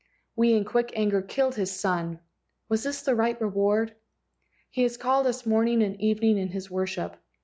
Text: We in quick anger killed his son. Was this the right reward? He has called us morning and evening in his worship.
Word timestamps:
We 0.35 0.53
in 0.55 0.65
quick 0.65 0.91
anger 0.95 1.21
killed 1.21 1.53
his 1.53 1.69
son. 1.79 2.21
Was 2.69 2.81
this 2.81 3.03
the 3.03 3.13
right 3.13 3.39
reward? 3.39 3.93
He 4.71 4.81
has 4.81 4.97
called 4.97 5.27
us 5.27 5.45
morning 5.45 5.83
and 5.83 5.95
evening 6.01 6.39
in 6.39 6.47
his 6.47 6.71
worship. 6.71 7.17